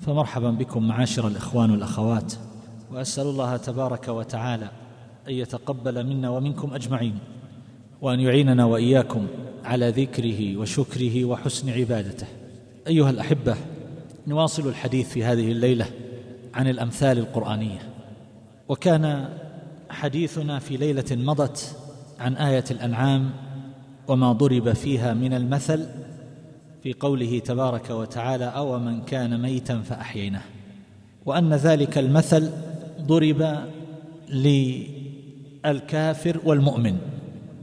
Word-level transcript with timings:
فمرحبا 0.00 0.50
بكم 0.50 0.88
معاشر 0.88 1.28
الإخوان 1.28 1.70
والأخوات 1.70 2.32
وأسأل 2.92 3.26
الله 3.26 3.56
تبارك 3.56 4.08
وتعالى 4.08 4.70
أن 5.28 5.34
يتقبل 5.34 6.06
منا 6.06 6.30
ومنكم 6.30 6.74
أجمعين 6.74 7.18
وأن 8.00 8.20
يعيننا 8.20 8.64
وإياكم 8.64 9.26
على 9.64 9.90
ذكره 9.90 10.56
وشكره 10.56 11.24
وحسن 11.24 11.70
عبادته. 11.70 12.26
أيها 12.86 13.10
الأحبة 13.10 13.56
نواصل 14.26 14.68
الحديث 14.68 15.08
في 15.08 15.24
هذه 15.24 15.52
الليلة 15.52 15.86
عن 16.54 16.68
الأمثال 16.68 17.18
القرآنية. 17.18 17.78
وكان 18.68 19.28
حديثنا 19.90 20.58
في 20.58 20.76
ليلة 20.76 21.04
مضت 21.10 21.76
عن 22.20 22.36
آية 22.36 22.64
الأنعام 22.70 23.30
وما 24.08 24.32
ضرب 24.32 24.72
فيها 24.72 25.14
من 25.14 25.34
المثل 25.34 25.86
في 26.82 26.92
قوله 26.92 27.38
تبارك 27.38 27.90
وتعالى 27.90 28.44
أو 28.44 28.78
من 28.78 29.02
كان 29.02 29.42
ميتا 29.42 29.82
فأحييناه. 29.82 30.42
وأن 31.26 31.54
ذلك 31.54 31.98
المثل 31.98 32.50
ضرب 33.00 33.58
للكافر 35.64 36.40
والمؤمن. 36.44 36.96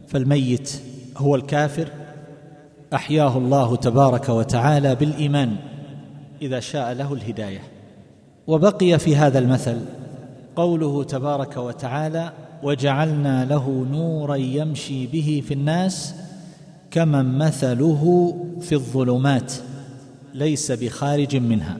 فالميت 0.08 0.82
هو 1.18 1.36
الكافر 1.36 1.88
أحياه 2.94 3.38
الله 3.38 3.76
تبارك 3.76 4.30
وتعالى 4.30 4.96
بالإيمان 4.96 5.56
إذا 6.42 6.60
شاء 6.60 6.94
له 6.94 7.14
الهداية. 7.14 7.62
وبقي 8.48 9.00
في 9.00 9.16
هذا 9.16 9.40
المثل 9.40 9.82
قوله 10.56 11.04
تبارك 11.04 11.58
وتعالى 11.58 12.32
وجعلنا 12.64 13.46
له 13.46 13.86
نورا 13.92 14.36
يمشي 14.36 15.08
به 15.08 15.44
في 15.48 15.54
الناس 15.54 16.16
كمن 16.98 17.38
مثله 17.38 18.34
في 18.62 18.76
الظلمات 18.76 19.54
ليس 20.34 20.72
بخارج 20.72 21.36
منها. 21.36 21.78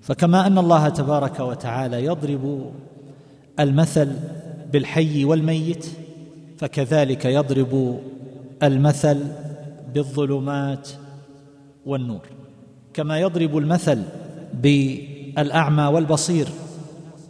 فكما 0.00 0.46
أن 0.46 0.58
الله 0.58 0.88
تبارك 0.88 1.40
وتعالى 1.40 2.04
يضرب 2.04 2.72
المثل 3.60 4.12
بالحي 4.72 5.24
والميت 5.24 5.86
فكذلك 6.58 7.24
يضرب 7.24 8.00
المثل 8.62 9.24
بالظلمات 9.94 10.88
والنور. 11.86 12.26
كما 12.92 13.18
يضرب 13.18 13.58
المثل 13.58 14.02
بالأعمى 14.54 15.84
والبصير 15.84 16.48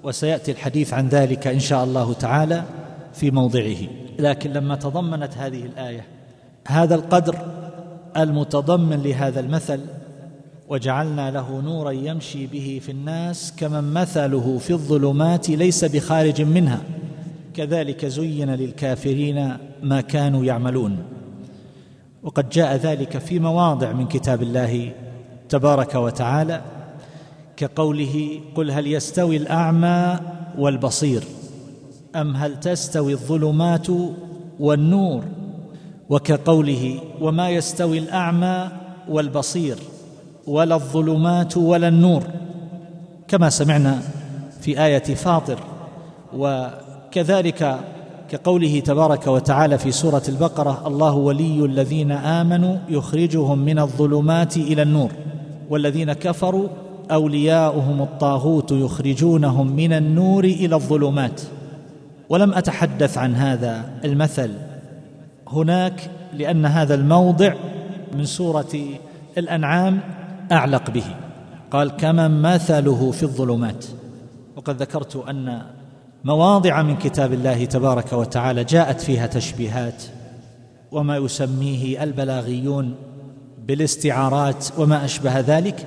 وسيأتي 0.03 0.51
الحديث 0.53 0.95
عن 0.95 1.09
ذلك 1.09 1.47
إن 1.47 1.61
شاء 1.61 1.85
الله 1.85 2.12
تعالى 2.12 2.65
في 3.12 3.31
موضعه. 3.31 3.77
لكن 4.19 4.53
لما 4.53 4.77
تضمنت 4.77 5.37
هذه 5.37 5.67
الآية 5.67 6.14
هذا 6.69 6.95
القدر 6.95 7.37
المتضمن 8.17 9.03
لهذا 9.03 9.41
المثل 9.41 9.81
وجعلنا 10.69 11.31
له 11.31 11.61
نورا 11.61 11.91
يمشي 11.91 12.47
به 12.47 12.81
في 12.83 12.93
الناس 12.93 13.53
كمن 13.56 13.93
مثله 13.93 14.59
في 14.59 14.71
الظلمات 14.71 15.51
ليس 15.51 15.84
بخارج 15.84 16.43
منها. 16.43 16.81
كذلك 17.55 18.06
زين 18.06 18.51
للكافرين 18.51 19.56
ما 19.83 20.01
كانوا 20.01 20.44
يعملون. 20.44 20.99
وقد 22.22 22.49
جاء 22.49 22.77
ذلك 22.77 23.19
في 23.19 23.38
مواضع 23.38 23.93
من 23.93 24.06
كتاب 24.06 24.43
الله 24.43 24.93
تبارك 25.49 25.94
وتعالى 25.94 26.62
كقوله 27.56 28.41
قل 28.55 28.71
هل 28.71 28.87
يستوي 28.87 29.37
الأعمى 29.37 30.19
والبصير؟ 30.59 31.25
أم 32.17 32.37
هل 32.37 32.61
تستوي 32.61 33.12
الظلمات 33.12 33.87
والنور؟ 34.61 35.25
وكقوله 36.14 37.00
وما 37.20 37.50
يستوي 37.50 37.98
الأعمى 37.98 38.69
والبصير 39.08 39.76
ولا 40.47 40.75
الظلمات 40.75 41.56
ولا 41.56 41.88
النور. 41.88 42.22
كما 43.28 43.50
سمعنا 43.50 44.02
في 44.60 44.84
آية 44.84 44.98
فاطر 44.98 45.58
وكذلك 46.36 47.78
كقوله 48.30 48.80
تبارك 48.80 49.26
وتعالى 49.26 49.78
في 49.78 49.92
سورة 49.92 50.22
البقرة 50.28 50.82
الله 50.86 51.12
ولي 51.12 51.64
الذين 51.64 52.12
آمنوا 52.12 52.76
يخرجهم 52.88 53.58
من 53.58 53.78
الظلمات 53.78 54.56
إلى 54.56 54.82
النور. 54.82 55.10
والذين 55.70 56.12
كفروا 56.12 56.69
أولياؤهم 57.10 58.02
الطاغوت 58.02 58.72
يخرجونهم 58.72 59.66
من 59.66 59.92
النور 59.92 60.44
إلى 60.44 60.75
الظلمات. 60.75 61.41
ولم 62.28 62.54
أتحدث 62.54 63.19
عن 63.19 63.34
هذا 63.34 63.84
المثل 64.04 64.50
هناك 65.54 66.10
لأن 66.32 66.66
هذا 66.66 66.94
الموضع 66.94 67.54
من 68.15 68.25
سورة 68.25 68.75
الأنعام 69.38 70.00
أعلق 70.53 70.91
به. 70.91 71.04
قال 71.70 71.91
كمن 71.91 72.42
مثله 72.42 73.10
في 73.10 73.22
الظلمات. 73.22 73.84
وقد 74.56 74.82
ذكرت 74.82 75.16
أن 75.16 75.62
مواضع 76.25 76.82
من 76.82 76.97
كتاب 76.97 77.32
الله 77.32 77.64
تبارك 77.64 78.12
وتعالى 78.12 78.64
جاءت 78.64 79.00
فيها 79.00 79.26
تشبيهات 79.26 80.03
وما 80.93 81.16
يسميه 81.16 82.03
البلاغيون 82.03 82.94
بالاستعارات 83.66 84.66
وما 84.78 85.04
أشبه 85.04 85.41
ذلك 85.41 85.87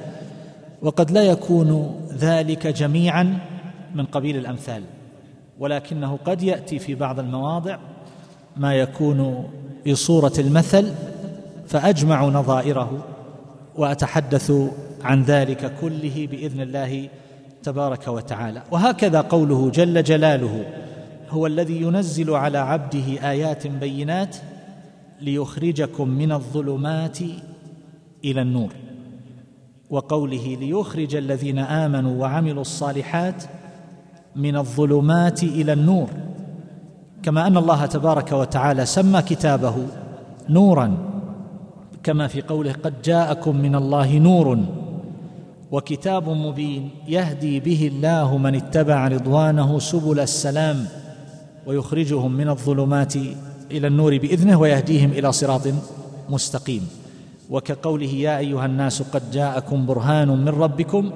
وقد 0.82 1.12
لا 1.12 1.24
يكون 1.24 2.00
ذلك 2.18 2.68
جميعا 2.68 3.40
من 3.96 4.06
قبيل 4.06 4.38
الأمثال 4.38 4.84
ولكنه 5.60 6.20
قد 6.26 6.44
يأتي 6.44 6.80
في 6.80 6.96
بعض 6.96 7.20
المواضع 7.20 7.78
ما 8.60 8.76
يكون 8.76 9.50
في 9.84 9.96
صورة 9.96 10.34
المثل 10.40 10.94
فأجمع 11.68 12.26
نظائره 12.26 13.06
وأتحدث 13.76 14.52
عن 15.04 15.24
ذلك 15.24 15.74
كله 15.82 16.28
بإذن 16.32 16.62
الله 16.62 17.10
تبارك 17.64 18.08
وتعالى. 18.08 18.64
وهكذا 18.72 19.22
قوله 19.22 19.70
جل 19.70 20.04
جلاله 20.04 20.66
هو 21.30 21.48
الذي 21.48 21.82
ينزل 21.82 22.32
على 22.32 22.58
عبده 22.58 23.32
آيات 23.32 23.68
بينات 23.68 24.36
ليخرجكم 25.22 26.08
من 26.10 26.32
الظلمات 26.32 27.18
إلى 28.26 28.42
النور. 28.42 28.74
وقوله 29.90 30.58
ليخرج 30.62 31.16
الذين 31.16 31.60
آمنوا 31.60 32.22
وعملوا 32.22 32.62
الصالحات 32.62 33.44
من 34.36 34.58
الظلمات 34.58 35.44
إلى 35.44 35.74
النور 35.74 36.10
كما 37.28 37.48
أن 37.48 37.58
الله 37.58 37.86
تبارك 37.86 38.32
وتعالى 38.32 38.86
سمى 38.86 39.22
كتابه 39.22 39.76
نورا 40.50 40.98
كما 42.04 42.28
في 42.28 42.42
قوله 42.42 42.72
قد 42.84 43.02
جاءكم 43.02 43.56
من 43.56 43.76
الله 43.76 44.18
نور 44.18 44.60
وكتاب 45.72 46.30
مبين 46.30 46.90
يهدي 47.08 47.60
به 47.60 47.88
الله 47.88 48.38
من 48.38 48.56
اتبع 48.56 49.08
رضوانه 49.08 49.80
سبل 49.80 50.20
السلام 50.20 50.86
ويخرجهم 51.66 52.32
من 52.32 52.50
الظلمات 52.50 53.16
إلى 53.72 53.88
النور 53.88 54.18
بإذنه 54.18 54.60
ويهديهم 54.60 55.12
إلى 55.12 55.32
صراط 55.32 55.68
مستقيم. 56.30 56.88
وكقوله 57.50 58.08
يا 58.08 58.38
أيها 58.38 58.66
الناس 58.66 59.02
قد 59.02 59.32
جاءكم 59.32 59.86
برهان 59.86 60.28
من 60.28 60.50
ربكم 60.50 61.12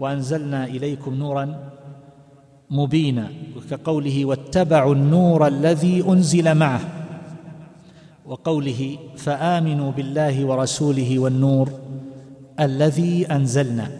وأنزلنا 0.00 0.64
إليكم 0.64 1.14
نورا 1.14 1.73
مبينا 2.74 3.30
وكقوله 3.56 4.24
واتبعوا 4.24 4.94
النور 4.94 5.46
الذي 5.46 6.04
أنزل 6.08 6.54
معه 6.54 6.80
وقوله 8.26 8.98
فآمنوا 9.16 9.90
بالله 9.92 10.44
ورسوله 10.44 11.18
والنور 11.18 11.68
الذي 12.60 13.26
أنزلنا. 13.26 13.90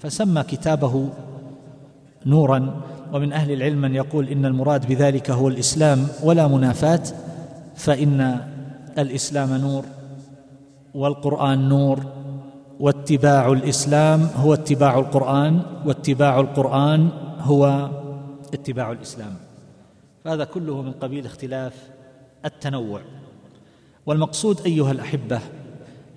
فسمى 0.00 0.42
كتابه 0.42 1.08
نورا 2.26 2.80
ومن 3.12 3.32
أهل 3.32 3.50
العلم 3.52 3.80
من 3.80 3.94
يقول 3.94 4.28
إن 4.28 4.44
المراد 4.44 4.86
بذلك 4.86 5.30
هو 5.30 5.48
الإسلام 5.48 6.06
ولا 6.22 6.48
منافاة 6.48 7.02
فإن 7.76 8.40
الإسلام 8.98 9.52
نور 9.56 9.84
والقرآن 10.94 11.68
نور 11.68 11.98
واتباع 12.80 13.52
الإسلام 13.52 14.28
هو 14.36 14.54
اتباع 14.54 14.98
القرآن 14.98 15.62
واتباع 15.86 16.40
القرآن 16.40 17.08
هو 17.40 17.90
اتباع 18.54 18.92
الإسلام. 18.92 19.34
فهذا 20.24 20.44
كله 20.44 20.82
من 20.82 20.92
قبيل 20.92 21.26
اختلاف 21.26 21.72
التنوع. 22.44 23.00
والمقصود 24.06 24.60
أيها 24.60 24.90
الأحبة 24.90 25.40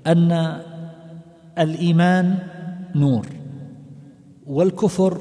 أن 0.07 0.61
الإيمان 1.59 2.35
نور 2.95 3.27
والكفر 4.47 5.17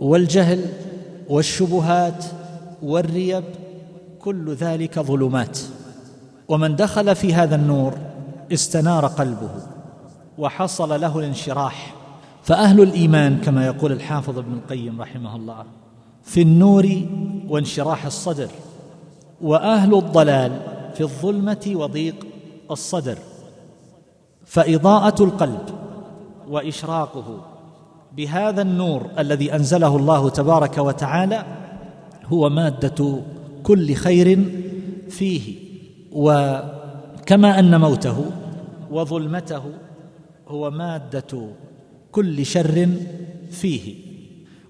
والجهل 0.00 0.64
والشبهات 1.28 2.24
والريب 2.82 3.44
كل 4.18 4.54
ذلك 4.54 4.98
ظلمات. 4.98 5.58
ومن 6.48 6.76
دخل 6.76 7.16
في 7.16 7.34
هذا 7.34 7.56
النور 7.56 7.94
استنار 8.52 9.06
قلبه. 9.06 9.77
وحصل 10.38 11.00
له 11.00 11.18
الانشراح. 11.18 11.94
فأهل 12.42 12.80
الإيمان 12.80 13.38
كما 13.40 13.66
يقول 13.66 13.92
الحافظ 13.92 14.38
ابن 14.38 14.52
القيم 14.52 15.00
رحمه 15.00 15.36
الله 15.36 15.64
في 16.22 16.42
النور 16.42 16.86
وانشراح 17.48 18.06
الصدر 18.06 18.48
وأهل 19.40 19.94
الضلال 19.94 20.60
في 20.94 21.00
الظلمة 21.00 21.72
وضيق 21.74 22.26
الصدر. 22.70 23.18
فإضاءة 24.44 25.24
القلب 25.24 25.60
وإشراقه 26.48 27.40
بهذا 28.16 28.62
النور 28.62 29.06
الذي 29.18 29.54
أنزله 29.54 29.96
الله 29.96 30.28
تبارك 30.30 30.78
وتعالى 30.78 31.44
هو 32.26 32.48
مادة 32.48 33.20
كل 33.62 33.94
خير 33.94 34.44
فيه 35.08 35.54
وكما 36.12 37.58
أن 37.58 37.80
موته 37.80 38.24
وظلمته 38.90 39.62
هو 40.48 40.70
مادة 40.70 41.48
كل 42.12 42.46
شر 42.46 42.88
فيه. 43.50 43.94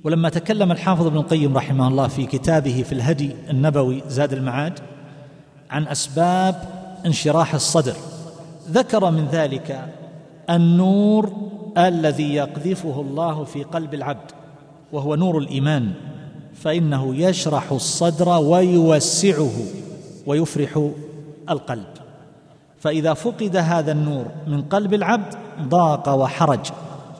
ولما 0.04 0.28
تكلم 0.28 0.72
الحافظ 0.72 1.06
ابن 1.06 1.16
القيم 1.16 1.56
رحمه 1.56 1.88
الله 1.88 2.08
في 2.08 2.26
كتابه 2.26 2.82
في 2.82 2.92
الهدي 2.92 3.30
النبوي 3.50 4.02
زاد 4.08 4.32
المعاد 4.32 4.78
عن 5.70 5.88
أسباب 5.88 6.62
انشراح 7.06 7.54
الصدر 7.54 7.96
ذكر 8.70 9.10
من 9.10 9.26
ذلك 9.26 9.94
النور 10.50 11.32
الذي 11.78 12.34
يقذفه 12.34 13.00
الله 13.00 13.44
في 13.44 13.62
قلب 13.62 13.94
العبد 13.94 14.30
وهو 14.92 15.14
نور 15.14 15.38
الإيمان 15.38 15.92
فإنه 16.54 17.16
يشرح 17.16 17.72
الصدر 17.72 18.28
ويوسعه 18.28 19.52
ويفرح 20.26 20.90
القلب. 21.50 21.86
فإذا 22.80 23.14
فقد 23.14 23.56
هذا 23.56 23.92
النور 23.92 24.26
من 24.46 24.62
قلب 24.62 24.94
العبد 24.94 25.34
ضاق 25.62 26.08
وحرج 26.08 26.70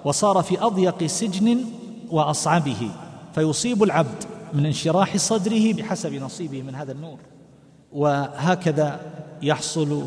وصار 0.04 0.42
في 0.42 0.60
أضيق 0.60 1.06
سجن 1.06 1.64
وأصعبه 2.10 2.90
فيصيب 3.34 3.82
العبد 3.82 4.24
من 4.52 4.66
انشراح 4.66 5.16
صدره 5.16 5.72
بحسب 5.72 6.14
نصيبه 6.14 6.62
من 6.62 6.74
هذا 6.74 6.92
النور. 6.92 7.18
وهكذا 7.92 9.00
يحصل 9.42 10.04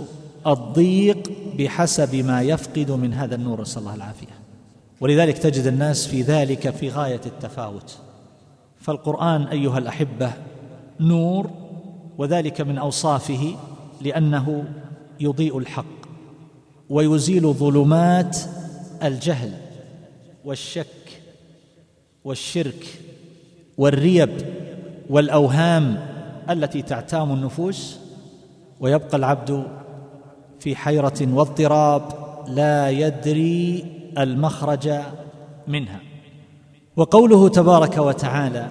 الضيق 0.48 1.31
بحسب 1.57 2.15
ما 2.15 2.42
يفقد 2.42 2.92
من 2.92 3.13
هذا 3.13 3.36
النور. 3.36 3.62
نسأل 3.62 3.81
الله 3.81 3.95
العافية. 3.95 4.42
ولذلك 5.01 5.38
تجد 5.38 5.68
الناس 5.68 6.07
في 6.07 6.21
ذلك 6.21 6.69
في 6.69 6.89
غاية 6.89 7.21
التفاوت. 7.25 7.97
فالقرآن 8.80 9.44
أيها 9.44 9.77
الأحبة 9.77 10.31
نور 11.00 11.50
وذلك 12.18 12.62
من 12.62 12.77
أوصافه 12.77 13.56
لأنه 14.01 14.65
يضيء 15.21 15.57
الحق 15.57 15.85
ويزيل 16.89 17.53
ظلمات 17.53 18.38
الجهل 19.03 19.53
والشك 20.45 21.21
والشرك 22.23 23.00
والريب 23.77 24.29
والأوهام 25.09 26.06
التي 26.50 26.81
تعتام 26.81 27.31
النفوس 27.31 27.97
ويبقى 28.79 29.18
العبد 29.18 29.63
في 30.59 30.75
حيرة 30.75 31.27
واضطراب 31.33 32.01
لا 32.47 32.89
يدري 32.89 33.85
المخرج 34.18 34.91
منها. 35.68 36.00
وقوله 36.95 37.50
تبارك 37.50 37.97
وتعالى 37.97 38.68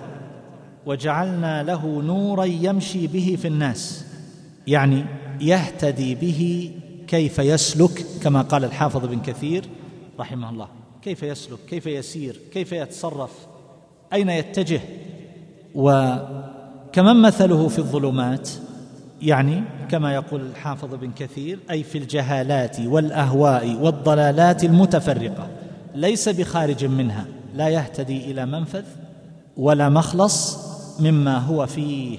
وجعلنا 0.86 1.62
له 1.62 2.02
نورا 2.02 2.44
يمشي 2.44 3.06
به 3.06 3.36
في 3.42 3.48
الناس 3.48 4.04
يعني 4.66 5.04
يهتدي 5.40 6.14
به 6.14 6.70
كيف 7.06 7.38
يسلك 7.38 8.06
كما 8.22 8.42
قال 8.42 8.64
الحافظ 8.64 9.06
بن 9.06 9.20
كثير 9.20 9.64
رحمه 10.20 10.50
الله. 10.50 10.68
كيف 11.02 11.22
يسلك 11.22 11.58
كيف 11.68 11.86
يسير 11.86 12.40
كيف 12.52 12.72
يتصرف 12.72 13.30
أين 14.12 14.28
يتجه؟ 14.30 14.80
وكمن 15.74 17.22
مثله 17.22 17.68
في 17.68 17.78
الظلمات؟ 17.78 18.48
يعني 19.22 19.62
كما 19.90 20.14
يقول 20.14 20.40
الحافظ 20.40 20.94
بن 20.94 21.12
كثير 21.12 21.58
أي 21.70 21.82
في 21.82 21.98
الجهالات 21.98 22.80
والأهواء 22.80 23.76
والضلالات 23.80 24.64
المتفرقة 24.64 25.48
ليس 25.94 26.28
بخارج 26.28 26.84
منها 26.84 27.26
لا 27.54 27.68
يهتدي 27.68 28.30
إلى 28.30 28.46
منفذ 28.46 28.84
ولا 29.56 29.88
مخلص 29.88 30.58
مما 31.00 31.38
هو 31.38 31.66
فيه. 31.66 32.18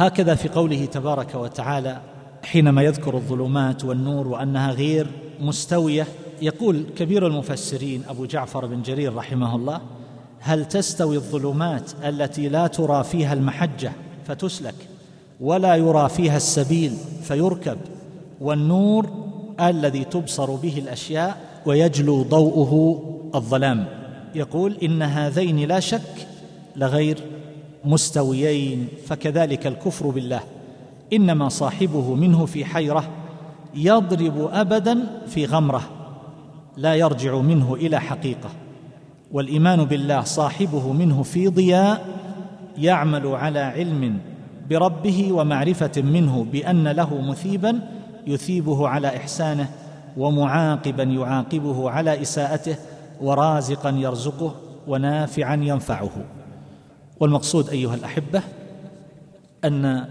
وهكذا 0.00 0.34
في 0.34 0.48
قوله 0.48 0.84
تبارك 0.84 1.34
وتعالى 1.34 2.00
حينما 2.42 2.82
يذكر 2.82 3.14
الظلمات 3.14 3.84
والنور 3.84 4.28
وأنها 4.28 4.72
غير 4.72 5.06
مستوية 5.40 6.06
يقول 6.42 6.84
كبير 6.96 7.26
المفسرين 7.26 8.02
أبو 8.08 8.26
جعفر 8.26 8.66
بن 8.66 8.82
جرير 8.82 9.14
رحمه 9.14 9.56
الله 9.56 9.80
هل 10.40 10.64
تستوي 10.64 11.16
الظلمات 11.16 11.90
التي 12.04 12.48
لا 12.48 12.66
ترى 12.66 13.04
فيها 13.04 13.32
المحجة 13.32 13.92
فتسلك 14.26 14.74
ولا 15.40 15.76
يرى 15.76 16.08
فيها 16.08 16.36
السبيل 16.36 16.92
فيركب 17.22 17.78
والنور 18.40 19.06
الذي 19.60 20.04
تبصر 20.04 20.54
به 20.54 20.78
الأشياء 20.78 21.36
ويجلو 21.66 22.22
ضوءه 22.22 23.02
الظلام؟ 23.34 23.86
يقول 24.34 24.76
إن 24.82 25.02
هذين 25.02 25.68
لا 25.68 25.80
شك 25.80 26.26
لغير 26.76 27.18
مستويين 27.84 28.88
فكذلك 29.06 29.66
الكفر 29.66 30.06
بالله. 30.10 30.40
إنما 31.12 31.48
صاحبه 31.48 32.14
منه 32.14 32.46
في 32.46 32.64
حيرة 32.64 33.04
يضرب 33.74 34.50
ابدا 34.52 34.98
في 35.26 35.46
غمرة 35.46 35.82
لا 36.76 36.94
يرجع 36.94 37.36
منه 37.36 37.74
إلى 37.74 38.00
حقيقة. 38.00 38.50
والإيمان 39.32 39.84
بالله 39.84 40.20
صاحبه 40.20 40.92
منه 40.92 41.22
في 41.22 41.48
ضياء 41.48 42.06
يعمل 42.78 43.26
على 43.26 43.58
علم 43.58 44.18
بربه 44.70 45.32
ومعرفة 45.32 46.02
منه 46.02 46.46
بأن 46.52 46.88
له 46.88 47.20
مثيبا 47.20 47.80
يثيبه 48.26 48.88
على 48.88 49.16
إحسانه 49.16 49.68
ومعاقبا 50.16 51.02
يعاقبه 51.02 51.90
على 51.90 52.22
إساءته 52.22 52.76
ورازقا 53.20 53.90
يرزقه 53.90 54.54
ونافعا 54.88 55.54
ينفعه. 55.54 56.10
والمقصود 57.22 57.68
أيها 57.68 57.94
الأحبة 57.94 58.42
أن 59.64 60.04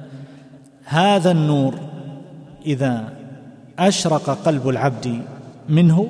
هذا 0.83 1.31
النور 1.31 1.75
إذا 2.65 3.13
أشرق 3.79 4.29
قلب 4.29 4.69
العبد 4.69 5.21
منه 5.69 6.07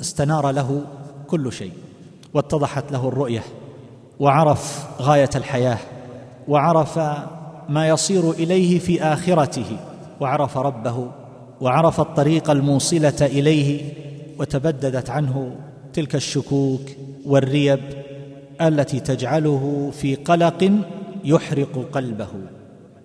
استنار 0.00 0.50
له 0.50 0.82
كل 1.26 1.52
شيء 1.52 1.72
واتضحت 2.34 2.92
له 2.92 3.08
الرؤية 3.08 3.42
وعرف 4.20 4.86
غاية 5.00 5.30
الحياة 5.34 5.78
وعرف 6.48 6.98
ما 7.68 7.88
يصير 7.88 8.30
إليه 8.30 8.78
في 8.78 9.02
آخرته 9.02 9.76
وعرف 10.20 10.58
ربه 10.58 11.10
وعرف 11.60 12.00
الطريق 12.00 12.50
الموصلة 12.50 13.16
إليه 13.20 13.92
وتبددت 14.38 15.10
عنه 15.10 15.56
تلك 15.92 16.14
الشكوك 16.14 16.82
والريب 17.26 17.99
التي 18.62 19.00
تجعله 19.00 19.90
في 19.92 20.14
قلق 20.14 20.72
يحرق 21.24 21.88
قلبه. 21.92 22.28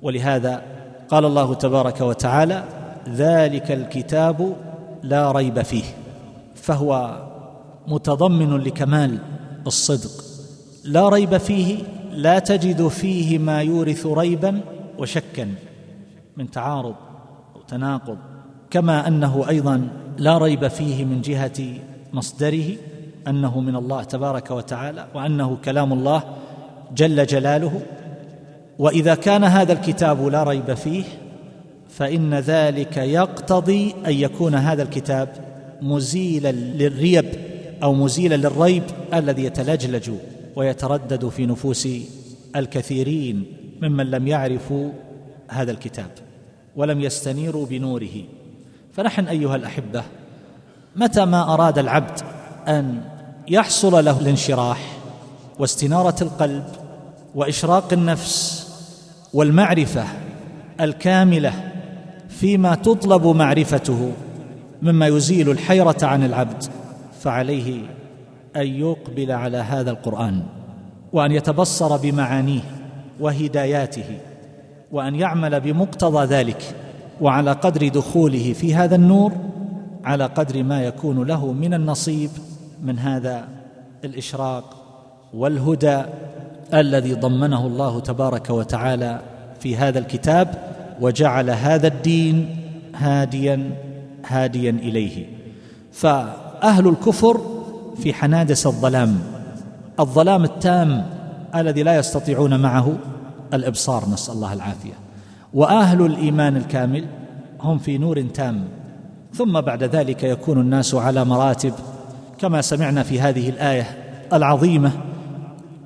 ولهذا 0.02 0.62
قال 1.10 1.26
الله 1.26 1.54
تبارك 1.54 2.02
وتعالى 2.02 2.64
ذلك 3.10 3.72
الكتاب 3.72 4.56
لا 5.04 5.32
ريب 5.32 5.62
فيه. 5.62 5.84
فهو 6.56 7.22
متضمن 7.88 8.58
لكمال 8.58 9.18
الصدق. 9.68 10.24
لا 10.84 11.10
ريب 11.10 11.38
فيه 11.38 11.78
لا 12.12 12.40
تجد 12.40 12.88
فيه 12.88 13.38
ما 13.38 13.62
يورث 13.62 14.06
ريبا 14.06 14.62
وشكا 14.98 15.50
من 16.38 16.52
تعارض 16.52 16.96
أو 17.56 17.62
تناقض. 17.68 18.18
كما 18.70 19.08
أنه 19.08 19.50
أيضا 19.50 19.88
لا 20.18 20.38
ريب 20.38 20.68
فيه 20.68 21.06
من 21.06 21.22
جهة 21.22 21.64
مصدره 22.14 22.76
أنه 23.28 23.60
من 23.60 23.76
الله 23.76 24.04
تبارك 24.04 24.52
وتعالى 24.52 25.08
وأنه 25.16 25.58
كلام 25.66 25.94
الله 25.94 26.24
جل 26.96 27.26
جلاله. 27.26 27.82
وإذا 28.80 29.16
كان 29.16 29.44
هذا 29.44 29.74
الكتاب 29.74 30.28
لا 30.28 30.44
ريب 30.44 30.74
فيه 30.74 31.04
فإن 31.90 32.34
ذلك 32.34 32.98
يقتضي 32.98 33.96
أن 34.06 34.14
يكون 34.14 34.56
هذا 34.56 34.84
الكتاب 34.84 35.30
مزيلا 35.82 36.52
للريب 36.52 37.26
أو 37.84 37.94
مزيلا 37.94 38.36
للريب 38.36 38.84
الذي 39.14 39.44
يتلجلج 39.44 40.12
ويتردد 40.56 41.30
في 41.30 41.46
نفوس 41.46 41.88
الكثيرين 42.56 43.46
ممن 43.82 44.12
لم 44.12 44.28
يعرفوا 44.28 44.90
هذا 45.48 45.72
الكتاب 45.72 46.12
ولم 46.76 47.02
يستنيروا 47.02 47.66
بنوره. 47.66 48.24
فنحن 48.94 49.28
أيها 49.28 49.56
الأحبة 49.56 50.04
متى 50.96 51.26
ما 51.26 51.54
أراد 51.54 51.78
العبد 51.80 52.20
أن 52.68 53.02
يحصل 53.48 54.06
له 54.06 54.20
الانشراح 54.20 54.80
واستنارة 55.60 56.16
القلب 56.22 56.64
وإشراق 57.36 57.94
النفس 57.94 58.68
والمعرفة 59.34 60.04
الكاملة 60.82 61.54
فيما 62.30 62.76
تطلب 62.76 63.28
معرفته 63.28 64.12
مما 64.82 65.08
يزيل 65.08 65.52
الحيرة 65.52 65.98
عن 66.04 66.24
العبد 66.24 66.64
فعليه 67.22 67.82
أن 68.56 68.68
يقبل 68.68 69.32
على 69.32 69.58
هذا 69.58 69.92
القرآن 69.92 70.44
وأن 71.14 71.32
يتبصر 71.32 71.98
بمعانيه 71.98 72.62
وهداياته 73.20 74.18
وأن 74.92 75.16
يعمل 75.16 75.60
بمقتضى 75.60 76.26
ذلك 76.26 76.76
وعلى 77.22 77.52
قدر 77.52 77.88
دخوله 77.88 78.54
في 78.54 78.76
هذا 78.76 78.96
النور 78.96 79.32
على 80.04 80.26
قدر 80.26 80.64
ما 80.64 80.84
يكون 80.84 81.28
له 81.28 81.52
من 81.52 81.74
النصيب 81.74 82.30
من 82.84 83.00
هذا 83.00 83.48
الإشراق 84.04 84.76
والهدى 85.34 86.02
الذي 86.74 87.14
ضمنه 87.14 87.68
الله 87.68 88.00
تبارك 88.00 88.50
وتعالى 88.50 89.22
في 89.60 89.78
هذا 89.78 90.00
الكتاب 90.00 90.76
وجعل 91.02 91.50
هذا 91.50 91.88
الدين 91.88 92.58
هاديا 92.96 93.72
هاديا 94.28 94.70
إليه. 94.70 95.26
فأهل 95.92 96.88
الكفر 96.88 97.42
في 97.98 98.14
حنادس 98.14 98.68
الظلام 98.68 99.20
الظلام 100.00 100.44
التام 100.44 101.06
الذي 101.56 101.84
لا 101.84 101.98
يستطيعون 101.98 102.60
معه 102.60 102.94
الإبصار 103.54 104.10
نسأل 104.10 104.34
الله 104.34 104.54
العافية. 104.54 104.94
وأهل 105.54 106.06
الإيمان 106.06 106.58
الكامل 106.58 107.06
هم 107.62 107.78
في 107.78 107.98
نور 107.98 108.22
تام. 108.22 108.64
ثم 109.34 109.62
بعد 109.62 109.84
ذلك 109.84 110.24
يكون 110.24 110.62
الناس 110.62 110.96
على 110.96 111.26
مراتب 111.26 111.74
كما 112.40 112.62
سمعنا 112.62 113.04
في 113.04 113.22
هذه 113.22 113.50
الآية 113.50 113.84
العظيمة 114.34 114.92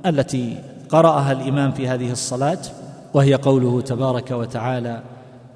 التي 0.06 0.58
قرأها 0.90 1.32
الإمام 1.32 1.72
في 1.72 1.88
هذه 1.88 2.12
الصلاة 2.12 2.60
وهي 3.14 3.34
قوله 3.34 3.82
تبارك 3.82 4.32
وتعالى 4.32 5.02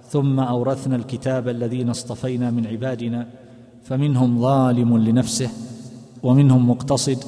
ثم 0.10 0.40
أورثنا 0.40 0.96
الكتاب 0.96 1.48
الذين 1.48 1.90
اصطفينا 1.90 2.52
من 2.52 2.68
عبادنا 2.68 3.28
فمنهم 3.84 4.42
ظالم 4.42 4.98
لنفسه 4.98 5.50
ومنهم 6.24 6.70
مقتصد 6.70 7.24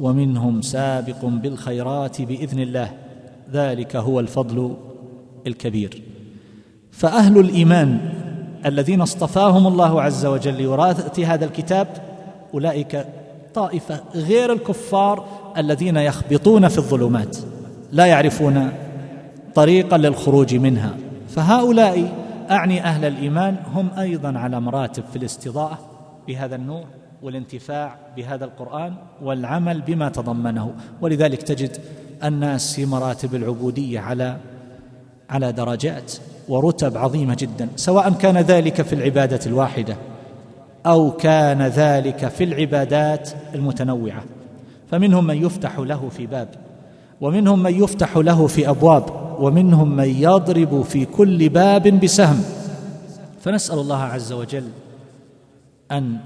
ومنهم 0.00 0.62
سابق 0.62 1.24
بالخيرات 1.24 2.22
بإذن 2.22 2.58
الله 2.58 2.92
ذلك 3.52 3.96
هو 3.96 4.20
الفضل 4.20 4.76
الكبير. 5.46 6.02
فأهل 6.90 7.38
الإيمان 7.38 8.00
الذين 8.66 9.00
اصطفاهم 9.00 9.66
الله 9.66 10.02
عز 10.02 10.26
وجل 10.26 10.62
لوراثه 10.62 11.34
هذا 11.34 11.44
الكتاب 11.44 12.09
أولئك 12.54 13.06
طائفة 13.54 14.00
غير 14.14 14.52
الكفار 14.52 15.24
الذين 15.56 15.96
يخبطون 15.96 16.68
في 16.68 16.78
الظلمات 16.78 17.36
لا 17.92 18.06
يعرفون 18.06 18.72
طريقا 19.54 19.98
للخروج 19.98 20.54
منها. 20.54 20.94
فهؤلاء 21.28 22.12
أعني 22.50 22.82
أهل 22.82 23.04
الإيمان 23.04 23.56
هم 23.74 23.88
أيضا 23.98 24.38
على 24.38 24.60
مراتب 24.60 25.04
في 25.10 25.16
الاستضاءة 25.16 25.78
بهذا 26.28 26.56
النور 26.56 26.84
والانتفاع 27.22 27.96
بهذا 28.16 28.44
القرآن 28.44 28.94
والعمل 29.22 29.80
بما 29.80 30.08
تضمنه. 30.08 30.74
ولذلك 31.00 31.42
تجد 31.42 31.76
الناس 32.24 32.74
في 32.74 32.86
مراتب 32.86 33.34
العبودية 33.34 34.00
على 34.00 34.36
على 35.30 35.52
درجات 35.52 36.12
ورتب 36.48 36.96
عظيمة 36.96 37.34
جدا 37.34 37.68
سواء 37.76 38.10
كان 38.10 38.38
ذلك 38.38 38.82
في 38.82 38.92
العبادة 38.92 39.40
الواحدة 39.46 39.96
أو 40.86 41.10
كان 41.10 41.62
ذلك 41.62 42.28
في 42.28 42.44
العبادات 42.44 43.30
المتنوعة. 43.54 44.24
فمنهم 44.90 45.26
من 45.26 45.44
يفتح 45.44 45.78
له 45.78 46.08
في 46.08 46.26
باب 46.26 46.48
ومنهم 47.20 47.62
من 47.62 47.82
يفتح 47.82 48.16
له 48.16 48.46
في 48.46 48.70
أبواب 48.70 49.04
ومنهم 49.40 49.96
من 49.96 50.08
يضرب 50.08 50.82
في 50.82 51.04
كل 51.04 51.48
باب 51.48 52.00
بسهم. 52.00 52.42
فنسأل 53.40 53.78
الله 53.78 54.02
عز 54.02 54.32
وجل 54.32 54.64
أن 55.92 56.16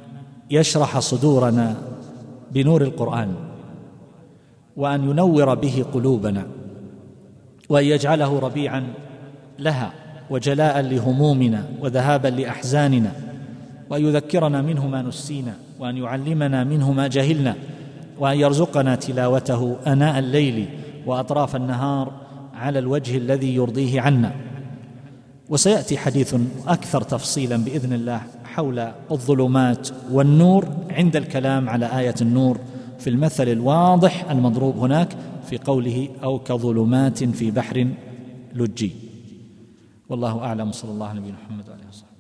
يشرح 0.51 0.99
صدورنا 0.99 1.75
بنور 2.53 2.83
القرآن 2.83 3.35
وأن 4.77 5.11
ينور 5.11 5.55
به 5.55 5.85
قلوبنا 5.95 6.47
وأن 7.69 7.85
يجعله 7.85 8.39
ربيعا 8.39 8.87
لها 9.59 9.93
وجلاء 10.31 10.81
لهمومنا 10.81 11.65
وذهابا 11.81 12.29
لأحزاننا. 12.29 13.13
وان 13.95 14.05
يذكرنا 14.05 14.63
منه 14.63 14.87
ما 14.89 15.03
نسينا 15.03 15.55
وأن 15.79 15.97
يعلمنا 15.97 16.65
منه 16.65 16.93
ما 16.93 17.07
جهلنا 17.07 17.55
وأن 18.19 18.39
يرزقنا 18.39 18.95
تلاوته 18.95 19.77
آناء 19.87 20.19
الليل 20.19 20.69
وأطراف 21.07 21.57
النهار 21.57 22.13
على 22.55 22.79
الوجه 22.79 23.17
الذي 23.17 23.55
يرضيه 23.55 24.01
عنا. 24.01 24.35
وسيأتي 25.49 25.99
حديث 25.99 26.35
أكثر 26.67 27.03
تفصيلا 27.03 27.57
بإذن 27.57 27.93
الله 27.93 28.21
حول 28.45 28.79
الظلمات 29.11 29.89
والنور 30.11 30.69
عند 30.91 31.17
الكلام 31.17 31.69
على 31.69 31.99
آية 31.99 32.15
النور 32.21 32.59
في 32.99 33.11
المثل 33.11 33.49
الواضح 33.49 34.31
المضروب 34.31 34.77
هناك 34.77 35.17
في 35.47 35.59
قوله 35.59 36.09
أو 36.23 36.39
كظلمات 36.39 37.25
في 37.25 37.51
بحر 37.51 37.89
لجي. 38.55 38.93
والله 40.09 40.39
أعلم 40.39 40.73
صلى 40.73 40.91
الله 40.91 41.07
على 41.07 41.21
نبينا 41.21 41.37
محمد 41.47 41.69
وعلى 41.69 41.81
آله 41.81 41.89
وصحبه. 41.89 42.14